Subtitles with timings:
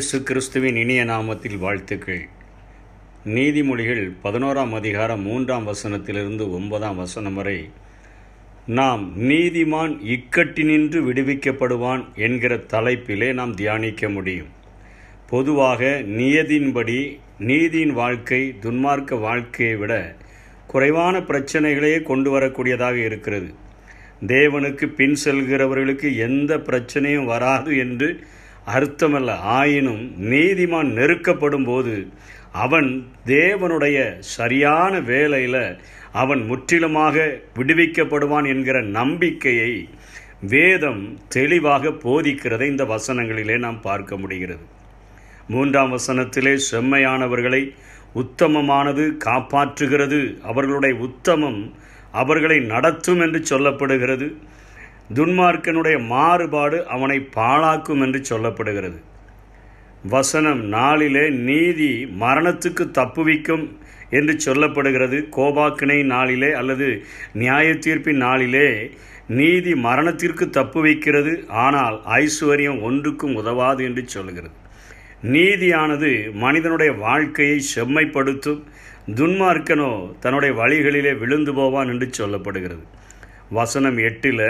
[0.00, 2.20] இயேசு கிறிஸ்துவின் இனிய நாமத்தில் வாழ்த்துக்கள்.
[3.24, 7.70] நீதிமொழிகள் பதினோராம் அதிகாரம் மூன்றாம் வசனத்திலிருந்து ஒன்பதாம் வசனம் வரை
[8.66, 14.48] நாம் நீதிமான் இக்கட்டினின்று விடுவிக்கப்படுவான் என்கிற தலைப்பிலே நாம் தியானிக்க முடியும்.
[15.26, 15.84] பொதுவாக
[16.20, 20.16] நியதின்படி நீதியின் வாழ்க்கை துன்மார்க்க வாழ்க்கையை விட
[20.66, 23.54] குறைவான பிரச்சனைகளையே கொண்டு வரக்கூடியதாக இருக்கிறது.
[24.26, 28.24] தேவனுக்கு பின் செல்கிறவர்களுக்கு எந்த பிரச்சனையும் வராது என்று
[28.76, 29.30] அர்த்தமல்ல.
[29.58, 31.94] ஆயினும் நீதிமான் நெருக்கப்படும் போது
[32.52, 32.90] அவன்
[33.26, 35.62] தேவனுடைய சரியான வேலையில்
[36.12, 39.88] அவன் முற்றிலுமாக விடுவிக்கப்படுவான் என்கிற நம்பிக்கையை
[40.40, 44.64] வேதம் தெளிவாக போதிக்கிறதை இந்த வசனங்களிலே நாம் பார்க்க முடிகிறது.
[45.48, 47.62] மூன்றாம் வசனத்திலே செம்மையானவர்களை
[48.14, 50.20] உத்தமமானது காப்பாற்றுகிறது.
[50.40, 51.72] அவர்களுடைய உத்தமம்
[52.12, 54.28] அவர்களை நடத்தும் என்று சொல்லப்படுகிறது.
[55.16, 58.98] துன்மார்க்கனுடைய மாறுபாடு அவனை பாழாக்கும் என்று சொல்லப்படுகிறது.
[60.08, 63.64] வசனம் நாளிலே நீதி மரணத்துக்கு தப்புவிக்கும்
[64.18, 65.18] என்று சொல்லப்படுகிறது.
[65.36, 66.88] கோபாக்கினை நாளிலே அல்லது
[67.32, 68.68] நியாய தீர்ப்பின் நாளிலே
[69.40, 71.32] நீதி மரணத்திற்கு தப்பு வைக்கிறது.
[71.48, 74.56] ஆனால் ஐஸ்வர்யம் ஒன்றுக்கும் உதவாது என்று சொல்கிறது
[75.34, 76.10] நீதியானது
[76.44, 78.62] மனிதனுடைய வாழ்க்கையை செம்மைப்படுத்தும்.
[79.18, 82.84] துன்மார்க்கனோ தன்னுடைய வழிகளிலே விழுந்து போவான் என்று சொல்லப்படுகிறது.
[83.50, 84.46] வசனம் எட்டில்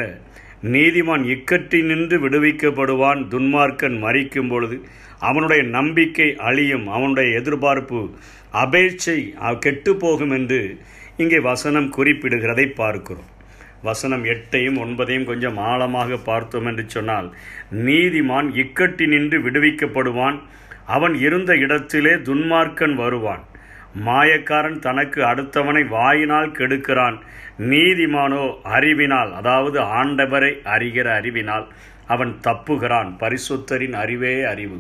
[0.63, 4.77] நீதிமான் இக்கட்டி நின்று விடுவிக்கப்படுவான் துன்மார்க்கன் மறிக்கும் பொழுது.
[5.19, 6.87] அவனுடைய நம்பிக்கை அழியும்.
[6.89, 8.01] அவனுடைய எதிர்பார்ப்பு
[8.63, 9.19] அபேட்சை
[9.59, 10.61] கெட்டு போகும் என்று
[11.17, 13.29] இங்கே வசனம் குறிப்பிடுகிறதை பார்க்கிறோம்.
[13.83, 17.29] வசனம் எட்டையும் ஒன்பதையும் கொஞ்சம் ஆழமாக பார்த்தோம் என்று சொன்னால்
[17.87, 20.39] நீதிமான் இக்கட்டி நின்று விடுவிக்கப்படுவான்.
[20.87, 23.45] அவன் இருந்த இடத்திலே துன்மார்க்கன் வருவான்.
[23.95, 27.19] மாயக்காரன் தனக்கு அடுத்தவனை வாயினால் கெடுக்கிறான்.
[27.59, 31.67] நீதிமானோ அறிவினால் அதாவது ஆண்டவரை அறிகிற அறிவினால்
[32.07, 33.11] அவன் தப்புகிறான்.
[33.19, 34.79] பரிசுத்தரின் அறிவே அறிவு.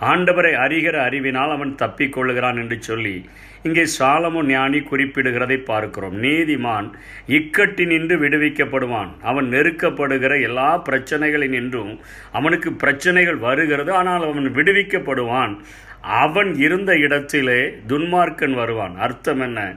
[0.00, 3.28] ஆண்டவரை அறிகிற அறிவினால் அவன் தப்பிக்கொள்ளுகிறான் என்று சொல்லி
[3.62, 6.16] இங்கே சாலமு ஞானி குறிப்பிடுகிறதை பார்க்கிறோம்.
[6.22, 6.88] நீதிமான்
[7.28, 9.10] இக்கட்டி நின்று விடுவிக்கப்படுவான்.
[9.22, 11.92] அவன் நெருக்கப்படுகிற எல்லா பிரச்சனைகளின் என்றும்
[12.32, 13.92] அவனுக்கு பிரச்சனைகள் வருகிறது.
[13.92, 15.54] ஆனால் அவன் விடுவிக்கப்படுவான்.
[16.02, 18.98] அவன் இருந்த இடத்திலே துன்மார்க்கன் வருவான்.
[18.98, 19.76] அர்த்தம் என்ன?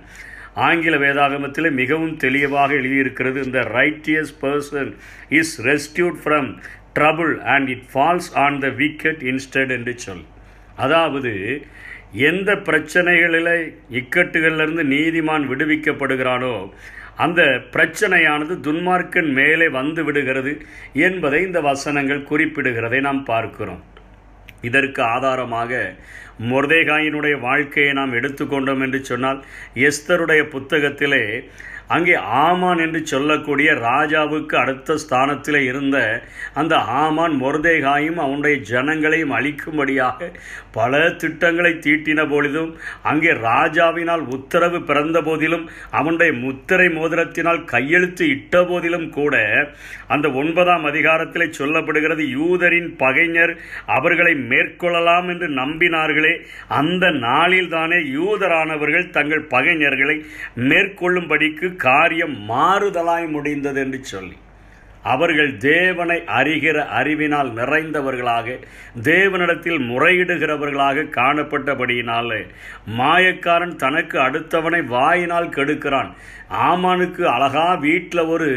[0.53, 4.95] ஆங்கில வேதாகமத்தில் மிகவும் தெளிவாக எழுதியிருக்கிறது இந்த righteous person
[5.29, 6.57] is rescued from
[6.99, 10.23] trouble and it falls on the wicked instead என்று சொல்.
[10.75, 11.65] அதாவது
[12.13, 16.69] எந்த பிரச்சனைகளில் இக்கட்டுகளிலிருந்து நீதிமான் விடுவிக்கப்படுகிறானோ
[17.15, 23.83] அந்த பிரச்சனையானது துன்மார்க்கன் மேலே வந்து விடுகிறது என்பதை இந்த வசனங்கள் குறிப்பிடுகிறதை நாம் பார்க்கிறோம்.
[24.61, 25.71] இதற்கு ஆதாரமாக
[26.49, 29.45] மொர்தேகாயினுடைய வாழ்க்கையை நாம் எடுத்துக்கொண்டோம் என்று சொன்னால்
[29.75, 31.23] எஸ்தருடைய புத்தகத்திலே
[31.87, 35.97] அங்கே ஆமான் என்று சொல்லக்கூடிய ராஜாவுக்கு அடுத்த ஸ்தானத்தில் இருந்த
[36.53, 40.29] அந்த ஆமான் மொர்தேகாயும் அவனுடைய ஜனங்களையும் அழிக்கும்படியாக
[40.71, 49.09] பல திட்டங்களை தீட்டின பொழுதும் அங்கே ராஜாவினால் உத்தரவு பிறந்த போதிலும் அவனுடைய முத்திரை மோதிரத்தினால் கையெழுத்து இட்ட போதிலும்
[49.09, 49.35] கூட
[50.07, 53.53] அந்த ஒன்பதாம் அதிகாரத்தில் சொல்லப்படுகிறது யூதரின் பகைஞர்
[53.85, 56.33] அவர்களை மேற்கொள்ளலாம் என்று நம்பினார்களே.
[56.67, 60.17] அந்த நாளில் தானே யூதரானவர்கள் தங்கள் பகைஞர்களை
[60.59, 64.37] மேற்கொள்ளும்படிக்கு காரியம் மாறுதலாய் முடிந்தது என்று சொல்லி
[65.03, 68.57] அவர்கள் தேவனை அறிகிற அறிவினால் நிறைந்தவர்களாக
[69.03, 72.47] தேவனிடத்தில் முறையிடுகிறவர்களாக காணப்பட்டபடியினாலே
[72.97, 76.11] மாயக்காரன் தனக்கு அடுத்தவனை வாயினால் கெடுக்கிறான்.
[76.63, 78.49] ஆமானுக்கு அழகா வீட்டில் ஒரு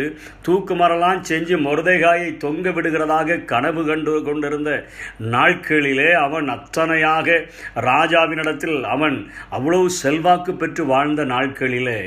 [0.42, 4.72] தூக்கு மரலாம் செஞ்சு மருதைகாயை தொங்க விடுகிறதாக கனவு கண்டு கொண்டிருந்த
[5.34, 7.38] நாட்களிலே அவன் அத்தனையாக
[7.88, 9.18] ராஜாவினிடத்தில் அவன்
[9.50, 12.00] அவ்வளவு செல்வாக்கு பெற்று வாழ்ந்த நாட்களிலே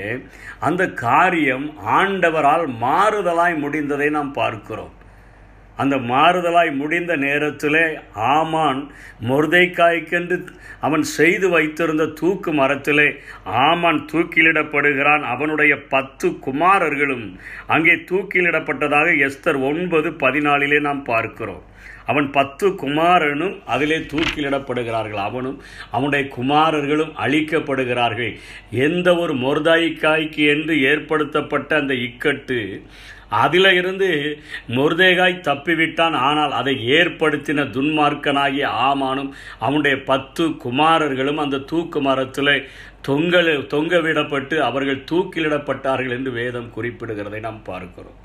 [0.60, 1.68] அந்த காரியம்
[2.00, 4.96] ஆண்டவரால் மாறுதலாய் முடிந்ததை நாம் பார்க்கிறோம்.
[5.82, 7.86] அந்த மாறுதலாய் முடிந்த நேரத்திலே
[8.32, 8.82] ஆமான்
[9.30, 10.38] மொர்தைக்காய்க்கென்று
[10.88, 13.08] அவன் செய்து வைத்திருந்த தூக்கு மரத்திலே
[13.66, 15.24] ஆமான் தூக்கிலிடப்படுகிறான்.
[15.34, 17.26] அவனுடைய பத்து குமாரர்களும்
[17.74, 21.66] அங்கே தூக்கிலிடப்பட்டதாக எஸ்தர் ஒன்பது பதினாலிலே நாம் பார்க்கிறோம்.
[22.12, 25.22] அவன் பத்து குமாரனும் அதிலே தூக்கிலிடப்படுகிறார்கள்.
[25.30, 25.58] அவனும்
[25.96, 28.34] அவனுடைய குமாரர்களும் அழிக்கப்படுகிறார்கள்.
[28.88, 32.60] எந்த ஒரு மொர்தாய்க்காய்க்கு என்று ஏற்படுத்தப்பட்ட அந்த இக்கட்டு
[33.44, 34.10] அதில் இருந்து
[34.76, 36.16] முருதேகாய் தப்பிவிட்டான்.
[36.28, 39.32] ஆனால் அதை ஏற்படுத்தின துன்மார்க்கனாகிய ஆமானும்
[39.66, 42.56] அவனுடைய பத்து குமாரர்களும் அந்த தூக்கு மரத்தில்
[43.08, 48.20] தொங்கல் தொங்க விடப்பட்டு அவர்கள் தூக்கிலிடப்பட்டார்கள் என்று வேதம் குறிப்பிடுகிறதை நாம் பார்க்கிறோம்.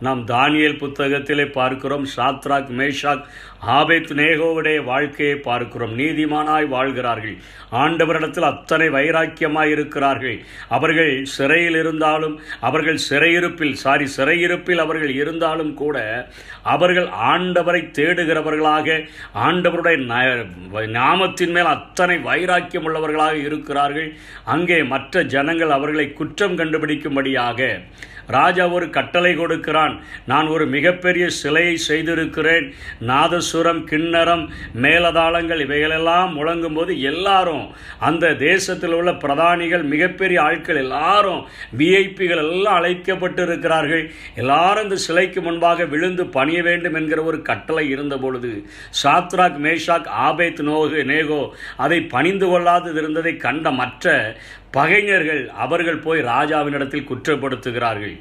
[0.00, 3.22] நாம் தானியல் புத்தகத்திலே பார்க்கிறோம் சாத்ராக் மேஷாக்
[3.60, 5.98] ஆபேத் நேகோவுடைய வாழ்க்கையை பார்க்கிறோம்.
[5.98, 7.36] நீதிமானாய் வாழ்கிறார்கள்.
[7.72, 10.44] ஆண்டவரிடத்தில் அத்தனை வைராக்கியமாய் இருக்கிறார்கள்.
[10.68, 16.28] அவர்கள் சிறையில் இருந்தாலும் அவர்கள் சிறையிருப்பில் சாரி சிறையிருப்பில் அவர்கள் இருந்தாலும் கூட
[16.62, 24.16] அவர்கள் ஆண்டவரை தேடுகிறவர்களாக ஆண்டவருடைய ந- நாமத்தின் மேல் அத்தனை வைராக்கியம் உள்ளவர்களாக இருக்கிறார்கள்.
[24.44, 27.82] அங்கே மற்ற ஜனங்கள் அவர்களை குற்றம் கண்டுபிடிக்கும்படியாக
[28.26, 30.00] ராஜா ஒரு கட்டளை கொடுக்கிறான்.
[30.26, 32.74] நான் ஒரு மிகப்பெரிய சிலையை செய்திருக்கிறேன்.
[33.06, 34.48] நாதசுரம் கிண்ணறம்
[34.82, 41.46] மேலதாளங்கள் இவைகளெல்லாம் முழங்கும் போது எல்லாரும் அந்த தேசத்தில் உள்ள பிரதானிகள் மிகப்பெரிய ஆட்கள் எல்லாரும்
[41.78, 48.18] விஐபிகள் எல்லாம் அழைக்கப்பட்டு இருக்கிறார்கள் எல்லாரும் இந்த சிலைக்கு முன்பாக விழுந்து பணிய வேண்டும் என்கிற ஒரு கட்டளை இருந்த
[48.18, 48.64] பொழுது
[49.02, 54.36] சாத்ராக் மேஷாக் ஆபேத் நோகு நேகோ அதை பணிந்து கொள்ளாது இருந்ததை கண்ட மற்ற
[54.70, 58.15] பகைஞர்கள் அவர்கள் போய் ராஜாவினிடத்தில் குற்றப்படுத்துகிறார்கள்.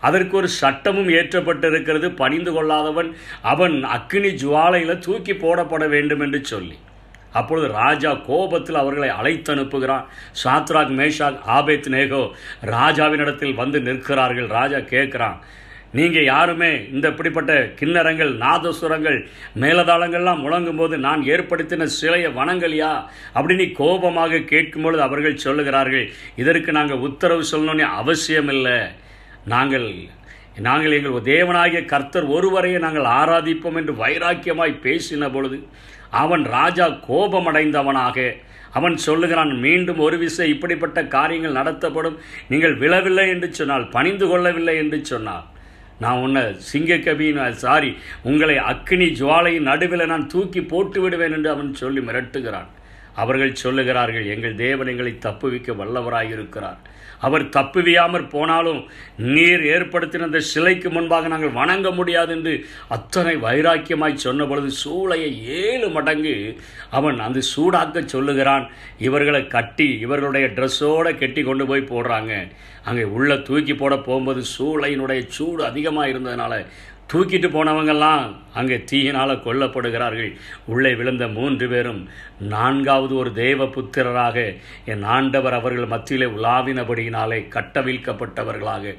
[0.00, 2.16] அதற்கு ஒரு சட்டமும் ஏற்றப்பட்டிருக்கிறது.
[2.16, 6.78] பணிந்து கொள்ளாதவன் அவன் அக்னி ஜுவாலையில் தூக்கி போடப்பட வேண்டும் என்று சொல்லி.
[7.32, 10.04] அப்பொழுது ராஜா கோபத்தில் அவர்களை அழைத்து அனுப்புகிறான்.
[10.44, 12.30] சாத்ராக் மேஷாக் ஆபேத் நேகோ
[12.64, 14.46] ராஜாவினிடத்தில் வந்து நிற்கிறார்கள்.
[14.46, 15.38] ராஜா கேட்குறான்
[15.92, 16.84] நீங்கள் யாருமே?
[16.92, 19.26] இந்த இப்படிப்பட்ட கிண்ணறங்கள் நாதசுரங்கள்
[19.60, 23.04] மேலதாளங்கள்லாம் முழங்கும் போது நான் ஏற்படுத்தின சிலையை வணங்கலையா?
[23.34, 28.78] அப்படின்னு கோபமாக கேட்கும்பொழுது அவர்கள் சொல்லுகிறார்கள் இதற்கு நாங்கள் உத்தரவு சொல்லணும்னு அவசியம் இல்லை
[29.52, 29.88] நாங்கள்
[30.66, 35.58] நாங்கள் எங்கள் தேவனாகிய கர்த்தர் ஒருவரையே நாங்கள் ஆராதிப்போம் என்று வைராக்கியமாய் பேசின பொழுது
[36.22, 38.24] அவன் ராஜா கோபமடைந்தவனாக
[38.78, 42.16] அவன் சொல்லுகிறான் மீண்டும் ஒரு விசை இப்படிப்பட்ட காரியங்கள் நடத்தப்படும்.
[42.48, 45.46] நீங்கள் விழவில்லை என்று சொன்னால் பணிந்து கொள்ளவில்லை என்று சொன்னால்
[46.02, 46.42] நான் உன்னை
[46.72, 47.90] சிங்கக்கபியின் சாரி
[48.30, 52.68] உங்களை அக்னி ஜுவாலையின் நடுவில் நான் தூக்கி போட்டு விடுவேன் என்று அவன் சொல்லி மிரட்டுகிறான்.
[53.22, 56.78] அவர்கள் சொல்லுகிறார்கள் எங்கள் தேவன் எங்களை தப்புவிக்க வல்லவராயிருக்கிறார்.
[57.20, 58.80] அவர் தப்புவியாமற் போனாலும்
[59.16, 62.54] நீர் ஏற்படுத்தின அந்த சிலைக்கு முன்பாக நாங்கள் வணங்க முடியாது என்று
[62.88, 66.34] அத்தனை வைராக்கியமாய் சொன்ன பொழுது சூளையை ஏழு மடங்கு
[66.90, 68.66] அவன் அந்த சூடாக்க சொல்லுகிறான்.
[68.98, 72.32] இவர்களை கட்டி இவர்களுடைய ட்ரெஸ்ஸோடு கெட்டி கொண்டு போய் போடுறாங்க.
[72.84, 76.54] அங்கே உள்ள தூக்கி போட போகும்போது சூளையினுடைய சூடு அதிகமாக இருந்ததுனால
[77.12, 78.24] தூக்கிட்டு போனவங்கெல்லாம்
[78.58, 80.32] அங்கே தீயினால் கொல்லப்படுகிறார்கள்.
[80.72, 82.00] உள்ளே விழுந்த மூன்று பேரும்
[82.54, 84.36] நான்காவது ஒரு தேவ புத்திரராக
[84.92, 88.94] என் ஆண்டவர் அவர்கள் மத்தியிலே உலாவினபடியினாலே கட்டவிழ்க்கப்பட்டவர்களாக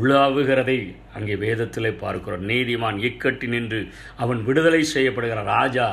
[0.00, 0.78] உலாவுகிறதை
[1.16, 2.46] அங்கே வேதத்திலே பார்க்கிறோம்.
[2.50, 3.80] நீதிமான் இக்கட்டி நின்று
[4.16, 5.88] அவன் விடுதலை செய்யப்படுகிற ராஜா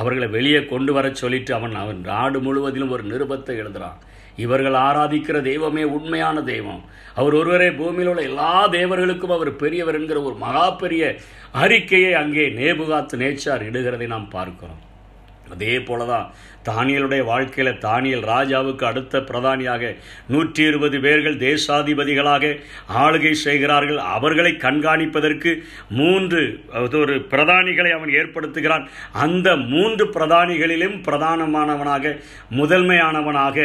[0.00, 3.98] அவர்களை வெளியே கொண்டு வரச் சொல்லிட்டு அவன் அவன் நாடு முழுவதிலும் ஒரு நிருபத்தை எழுதுகிறான்
[4.44, 6.82] இவர்கள் ஆராதிக்கிற தெய்வமே உண்மையான தெய்வம்.
[7.20, 11.02] அவர் ஒருவரே பூமியில் உள்ள எல்லா தேவர்களுக்கும் அவர் பெரியவர் என்கிற ஒரு மகா பெரிய
[11.62, 14.80] அறிக்கையை அங்கே நேபுகாத்து நேச்சார் இடுகிறதை நாம் பார்க்கிறோம்.
[15.54, 16.28] அதே போல தான்
[16.68, 19.92] தானியலுடைய வாழ்க்கையில் தானியல் ராஜாவுக்கு அடுத்த பிரதானியாக
[20.32, 22.50] நூற்றி இருபது பேர்கள் தேசாதிபதிகளாக
[23.02, 24.00] ஆளுகை செய்கிறார்கள்.
[24.16, 25.52] அவர்களை கண்காணிப்பதற்கு
[26.00, 26.42] மூன்று
[27.00, 28.84] ஒரு பிரதானிகளை அவன் ஏற்படுத்துகிறான்.
[29.24, 32.14] அந்த மூன்று பிரதானிகளிலும் பிரதானமானவனாக
[32.60, 33.56] முதன்மையானவனாக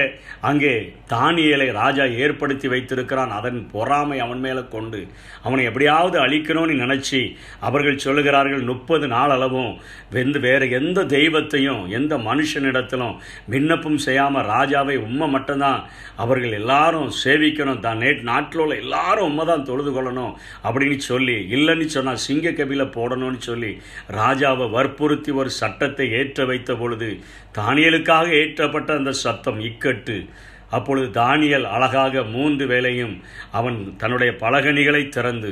[0.51, 0.73] அங்கே
[1.15, 3.33] தானியலை ராஜா ஏற்படுத்தி வைத்திருக்கிறான்.
[3.39, 5.01] அதன் பொறாமை அவன் மேலே கொண்டு
[5.47, 7.21] அவனை எப்படியாவது அழிக்கணும்னு நினச்சி
[7.67, 9.71] அவர்கள் சொல்லுகிறார்கள் முப்பது நாள் அளவும்
[10.15, 13.15] வெந்து வேறு எந்த தெய்வத்தையும் எந்த மனுஷனிடத்திலும்
[13.53, 15.81] விண்ணப்பம் செய்யாமல் ராஜாவை உண்மை மட்டும்தான்.
[16.23, 17.83] அவர்கள் எல்லாரும் சேவிக்கணும்.
[17.85, 20.33] தான் நேட் நாட்டில் உள்ள எல்லாரும் உண்மை தான் தொழுது கொள்ளணும்
[20.67, 23.71] அப்படின்னு சொல்லி இல்லைன்னு சொன்னால் சிங்க கபில போடணும்னு சொல்லி
[24.19, 27.09] ராஜாவை வற்புறுத்தி ஒரு சட்டத்தை ஏற்ற வைத்த பொழுது
[27.59, 30.17] தானியலுக்காக ஏற்றப்பட்ட அந்த சத்தம் இக்கட்டு.
[30.75, 33.13] அப்பொழுது தானியல் அழகாக மூன்று வேளையும்
[33.59, 35.51] அவன் தன்னுடைய பலகணிகளை திறந்து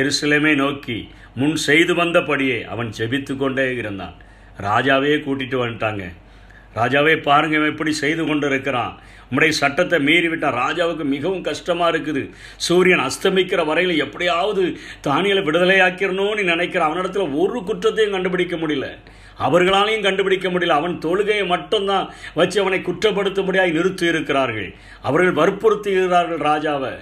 [0.00, 0.98] எருசலேமே நோக்கி
[1.40, 4.16] முன் செய்து வந்தபடியே அவன் ஜெபித்து கொண்டே இருந்தான்.
[4.58, 6.12] ராஜாவே கூட்டிட்டு வந்துட்டாங்க.
[6.74, 8.98] ராஜாவே பாருங்க இவன் எப்படி செய்து கொண்டு இருக்கிறான்
[9.30, 12.30] உம்முடைய சட்டத்தை மீறிவிட்டால் ராஜாவுக்கு மிகவும் கஷ்டமாக இருக்குது.
[12.56, 18.98] சூரியன் அஸ்தமிக்கிற வரையில் எப்படியாவது தானியலை விடுதலையாக்கிடணும்னு நினைக்கிற அவனிடத்துல ஒரு குற்றத்தையும் கண்டுபிடிக்க முடியல.
[19.38, 20.66] அவர்களாலையும் கண்டுபிடிக்க முடியல.
[20.66, 24.74] அவன் தொழுகையை மட்டும்தான் வச்சு அவனை குற்றப்படுத்தும்படியாக நிறுத்தி இருக்கிறார்கள்.
[25.02, 26.92] அவர்கள் வற்புறுத்துகிறார்கள் ராஜாவை.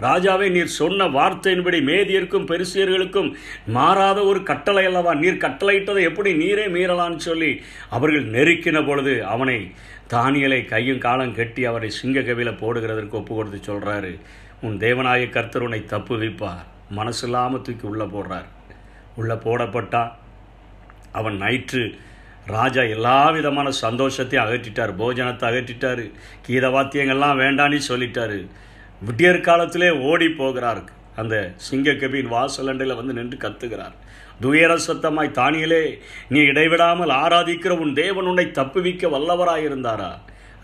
[0.00, 3.34] ராஜாவே நீர் சொன்ன வார்த்தையின்படி மேதியருக்கும் பெருசியர்களுக்கும்
[3.66, 5.14] மாறாத ஒரு கட்டளை அல்லவா?
[5.14, 9.72] நீர் கட்டளையிட்டதை எப்படி நீரே மீறலான்னு சொல்லி அவர்கள் நெருக்கின பொழுது அவனை
[10.10, 14.18] தானியலை கையும் காலம் கட்டி அவரை சிங்ககவில போடுகிறதற்கு ஒப்பு கொடுத்து சொல்கிறாரு
[14.62, 18.48] உன் தேவனாய கர்த்தர் உன்னை தப்பு வைப்பார் மனசு இல்லாமல் தூக்கி உள்ளே போடுறார்.
[19.16, 20.12] உள்ளே போடப்பட்டா
[21.12, 21.94] அவன் நைற்று
[22.46, 26.10] ராஜா எல்லா விதமான சந்தோஷத்தையும் அகற்றிட்டார் போஜனத்தை அகற்றிட்டார்
[26.46, 28.46] கீத வாத்தியங்கள்லாம் வேண்டான்னு சொல்லிட்டாரு.
[29.06, 30.82] விட்டியற் காலத்திலே ஓடி போகிறார்.
[31.16, 33.94] அந்த சிங்கக்கபியின் வாசலண்டையில் வந்து நின்று கத்துகிறார்.
[34.40, 40.10] துயர சத்தமாய் தானியலே நீ இடைவிடாமல் ஆராதிக்கிற உன் தேவன் உன்னை தப்புவிக்க வல்லவராயிருந்தாரா?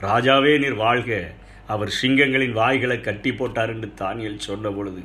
[0.01, 1.31] ராஜாவே நீர் வாழ்க.
[1.67, 5.03] அவர் சிங்கங்களின் வாய்களை கட்டி போட்டார் என்று தானியல் சொன்ன பொழுது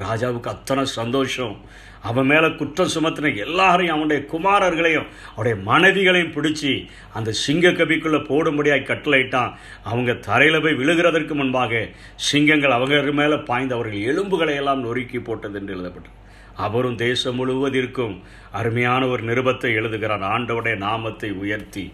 [0.00, 1.56] ராஜாவுக்கு அத்தனை சந்தோஷம்.
[2.02, 9.54] அவன் மேலே குற்றம் சுமத்தின எல்லாரையும் அவனுடைய குமாரர்களையும் அவனுடைய மனைவிகளையும் பிடிச்சி அந்த சிங்க கபிக்குள்ளே போடும்படியாக கட்டளையிட்டான்.
[9.84, 15.74] அவங்க தரையில் போய் விழுகிறதற்கு முன்பாக சிங்கங்கள் அவங்க மேலே பாய்ந்து அவர்கள் எலும்புகளை எல்லாம் நொறுக்கி போட்டது என்று
[15.74, 16.24] எழுதப்பட்டது
[16.56, 18.14] அவரும் தேசம் முழுவதற்கும்
[18.52, 20.24] அருமையான ஒரு நிருபத்தை எழுதுகிறார்.
[20.34, 21.84] ஆண்டவுடைய நாமத்தை உயர்த்தி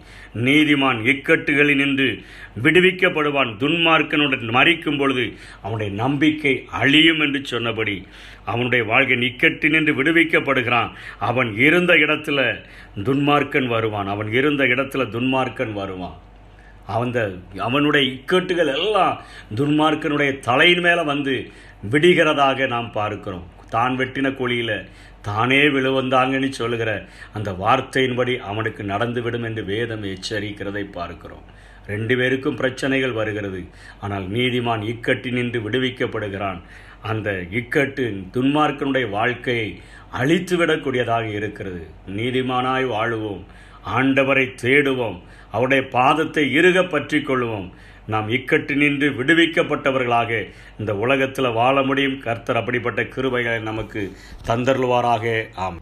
[0.45, 2.09] நீதிமான் இக்கட்டுகளில் நின்று
[2.63, 3.51] விடுவிக்கப்படுவான்.
[3.63, 5.25] துன்மார்க்கனுடன் மறிக்கும் பொழுது
[5.61, 7.97] அவனுடைய நம்பிக்கை அழியும் என்று சொன்னபடி
[8.45, 10.91] அவனுடைய வாழ்க்கை இக்கட்டு நின்று விடுவிக்கப்படுகிறான்.
[11.19, 12.39] அவன் இருந்த இடத்துல
[13.07, 14.07] துன்மார்க்கன் வருவான்.
[14.07, 16.17] அவன் இருந்த இடத்துல துன்மார்க்கன் வருவான்.
[16.85, 17.19] அந்த
[17.57, 19.21] அவனுடைய இக்கட்டுகள் எல்லாம்
[19.55, 21.35] துன்மார்க்கனுடைய தலையின் மேலே வந்து
[21.91, 23.45] விடுகிறதாக நாம் பார்க்கிறோம்.
[23.75, 24.77] தான் வெட்டின குழியில்
[25.27, 26.91] தானே விழுவந்தாங்கன்னு சொல்லுகிற
[27.37, 31.45] அந்த வார்த்தையின்படி அவனுக்கு நடந்துவிடும் என்று வேதம் எச்சரிக்கிறதை பார்க்கிறோம்.
[31.87, 33.61] ரெண்டு பேருக்கும் பிரச்சனைகள் வருகிறது.
[34.03, 36.59] ஆனால் நீதிமான் இக்கட்டி நின்று விடுவிக்கப்படுகிறான்.
[37.11, 38.03] அந்த இக்கட்டு
[38.35, 39.69] துன்மார்க்கனுடைய வாழ்க்கையை
[40.19, 41.83] அழித்துவிடக்கூடியதாக இருக்கிறது.
[42.17, 43.43] நீதிமானாய் வாழுவோம்.
[43.95, 45.17] ஆண்டவரை தேடுவோம்.
[45.55, 47.67] அவருடைய பாதத்தை இறுக பற்றி கொள்வோம்.
[48.07, 52.19] நாம் இக்கட்டு நின்று விடுவிக்கப்பட்டவர்களாக இந்த உலகத்தில் வாழ முடியும்.
[52.19, 54.11] கர்த்தர் அப்படிப்பட்ட கிருபைகளை நமக்கு
[54.47, 55.45] தந்தருள்வாராக.
[55.55, 55.81] ஆம்.